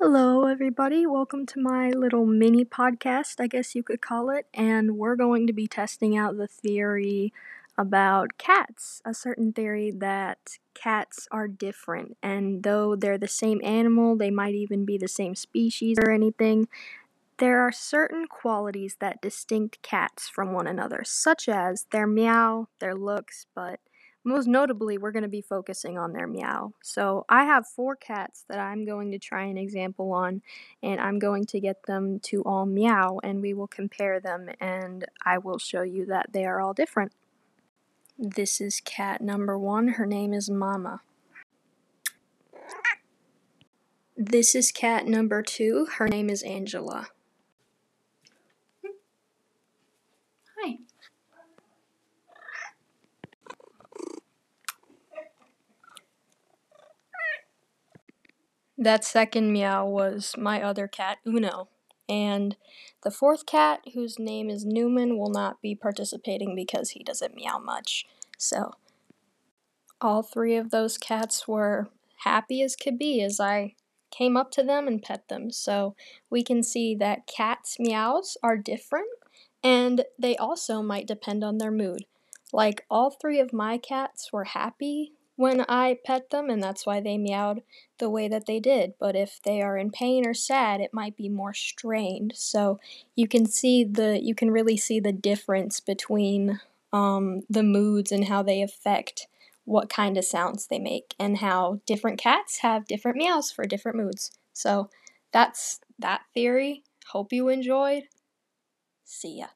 Hello, 0.00 0.44
everybody. 0.46 1.06
Welcome 1.06 1.46
to 1.46 1.60
my 1.60 1.88
little 1.90 2.26
mini 2.26 2.64
podcast, 2.64 3.40
I 3.40 3.46
guess 3.46 3.76
you 3.76 3.82
could 3.84 4.00
call 4.00 4.28
it. 4.28 4.46
And 4.52 4.98
we're 4.98 5.14
going 5.14 5.46
to 5.46 5.52
be 5.52 5.68
testing 5.68 6.16
out 6.16 6.36
the 6.36 6.48
theory 6.48 7.32
about 7.78 8.36
cats, 8.36 9.00
a 9.04 9.14
certain 9.14 9.52
theory 9.52 9.92
that 9.92 10.58
cats 10.74 11.28
are 11.30 11.46
different. 11.46 12.16
And 12.22 12.64
though 12.64 12.96
they're 12.96 13.18
the 13.18 13.28
same 13.28 13.60
animal, 13.62 14.16
they 14.16 14.30
might 14.30 14.54
even 14.54 14.84
be 14.84 14.98
the 14.98 15.08
same 15.08 15.36
species 15.36 15.96
or 15.98 16.10
anything, 16.10 16.66
there 17.38 17.60
are 17.60 17.72
certain 17.72 18.26
qualities 18.26 18.96
that 18.98 19.22
distinct 19.22 19.80
cats 19.82 20.28
from 20.28 20.52
one 20.52 20.66
another, 20.66 21.02
such 21.04 21.48
as 21.48 21.86
their 21.92 22.06
meow, 22.06 22.68
their 22.80 22.96
looks, 22.96 23.46
but 23.54 23.78
most 24.24 24.48
notably, 24.48 24.98
we're 24.98 25.12
going 25.12 25.22
to 25.22 25.28
be 25.28 25.42
focusing 25.42 25.98
on 25.98 26.12
their 26.12 26.26
meow. 26.26 26.72
So, 26.82 27.24
I 27.28 27.44
have 27.44 27.66
four 27.66 27.94
cats 27.94 28.44
that 28.48 28.58
I'm 28.58 28.84
going 28.84 29.10
to 29.12 29.18
try 29.18 29.44
an 29.44 29.58
example 29.58 30.12
on, 30.12 30.42
and 30.82 31.00
I'm 31.00 31.18
going 31.18 31.44
to 31.46 31.60
get 31.60 31.84
them 31.86 32.20
to 32.24 32.42
all 32.42 32.66
meow, 32.66 33.20
and 33.22 33.42
we 33.42 33.54
will 33.54 33.68
compare 33.68 34.20
them, 34.20 34.48
and 34.60 35.04
I 35.24 35.38
will 35.38 35.58
show 35.58 35.82
you 35.82 36.06
that 36.06 36.32
they 36.32 36.44
are 36.44 36.60
all 36.60 36.72
different. 36.72 37.12
This 38.18 38.60
is 38.60 38.80
cat 38.80 39.20
number 39.20 39.58
one. 39.58 39.88
Her 39.88 40.06
name 40.06 40.32
is 40.32 40.48
Mama. 40.48 41.02
This 44.16 44.54
is 44.54 44.70
cat 44.70 45.06
number 45.06 45.42
two. 45.42 45.88
Her 45.98 46.06
name 46.06 46.30
is 46.30 46.42
Angela. 46.42 47.08
That 58.76 59.04
second 59.04 59.52
meow 59.52 59.86
was 59.86 60.34
my 60.36 60.62
other 60.62 60.88
cat, 60.88 61.18
Uno. 61.26 61.68
And 62.08 62.56
the 63.02 63.10
fourth 63.10 63.46
cat, 63.46 63.80
whose 63.94 64.18
name 64.18 64.50
is 64.50 64.64
Newman, 64.64 65.16
will 65.16 65.30
not 65.30 65.62
be 65.62 65.74
participating 65.74 66.54
because 66.54 66.90
he 66.90 67.02
doesn't 67.02 67.34
meow 67.34 67.58
much. 67.58 68.06
So, 68.36 68.72
all 70.00 70.22
three 70.22 70.56
of 70.56 70.70
those 70.70 70.98
cats 70.98 71.46
were 71.48 71.88
happy 72.24 72.62
as 72.62 72.76
could 72.76 72.98
be 72.98 73.22
as 73.22 73.40
I 73.40 73.74
came 74.10 74.36
up 74.36 74.50
to 74.52 74.62
them 74.62 74.86
and 74.86 75.02
pet 75.02 75.28
them. 75.28 75.50
So, 75.50 75.94
we 76.28 76.42
can 76.42 76.62
see 76.62 76.94
that 76.96 77.26
cats' 77.26 77.78
meows 77.78 78.36
are 78.42 78.58
different 78.58 79.08
and 79.62 80.04
they 80.18 80.36
also 80.36 80.82
might 80.82 81.06
depend 81.06 81.42
on 81.42 81.58
their 81.58 81.70
mood. 81.70 82.04
Like, 82.52 82.84
all 82.90 83.10
three 83.10 83.40
of 83.40 83.52
my 83.52 83.78
cats 83.78 84.32
were 84.32 84.44
happy 84.44 85.12
when 85.36 85.64
I 85.68 85.98
pet 86.04 86.30
them, 86.30 86.48
and 86.48 86.62
that's 86.62 86.86
why 86.86 87.00
they 87.00 87.18
meowed 87.18 87.62
the 87.98 88.10
way 88.10 88.28
that 88.28 88.46
they 88.46 88.60
did. 88.60 88.94
But 88.98 89.16
if 89.16 89.40
they 89.44 89.60
are 89.62 89.76
in 89.76 89.90
pain 89.90 90.26
or 90.26 90.34
sad, 90.34 90.80
it 90.80 90.94
might 90.94 91.16
be 91.16 91.28
more 91.28 91.54
strained. 91.54 92.32
So 92.36 92.78
you 93.16 93.26
can 93.26 93.46
see 93.46 93.84
the 93.84 94.20
you 94.22 94.34
can 94.34 94.50
really 94.50 94.76
see 94.76 95.00
the 95.00 95.12
difference 95.12 95.80
between 95.80 96.60
um, 96.92 97.42
the 97.50 97.62
moods 97.62 98.12
and 98.12 98.26
how 98.26 98.42
they 98.42 98.62
affect 98.62 99.26
what 99.64 99.88
kind 99.88 100.16
of 100.16 100.24
sounds 100.24 100.66
they 100.66 100.78
make, 100.78 101.14
and 101.18 101.38
how 101.38 101.80
different 101.86 102.18
cats 102.18 102.58
have 102.58 102.86
different 102.86 103.16
meows 103.16 103.50
for 103.50 103.64
different 103.64 103.96
moods. 103.96 104.30
So 104.52 104.90
that's 105.32 105.80
that 105.98 106.22
theory. 106.34 106.84
Hope 107.08 107.32
you 107.32 107.48
enjoyed. 107.48 108.04
See 109.04 109.38
ya. 109.38 109.46